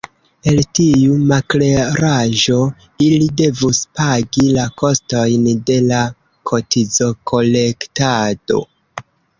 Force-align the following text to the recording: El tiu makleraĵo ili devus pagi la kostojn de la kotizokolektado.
El 0.51 0.59
tiu 0.77 1.17
makleraĵo 1.31 2.57
ili 3.09 3.29
devus 3.43 3.83
pagi 4.01 4.49
la 4.57 4.65
kostojn 4.83 5.47
de 5.71 5.77
la 5.93 6.03
kotizokolektado. 6.53 8.61